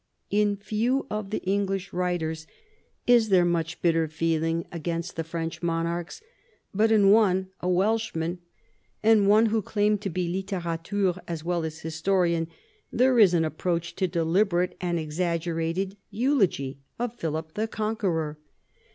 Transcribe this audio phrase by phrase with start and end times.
[0.31, 2.47] In few of the English writers
[3.05, 6.21] is there much vii LAST YEARS 215 bitter feeling against the French monarchs:
[6.73, 8.39] but in one, a Welshman
[9.03, 12.47] and one who claimed to be litterateur as well as historian,
[12.91, 18.39] there is an approach to deliberate and exaggerated eulogy of Philip the Conqueror.